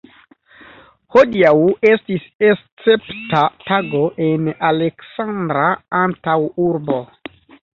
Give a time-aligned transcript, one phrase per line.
[1.15, 1.51] Hodiaŭ
[1.89, 5.69] estis escepta tago en Aleksandra
[6.03, 6.99] antaŭurbo.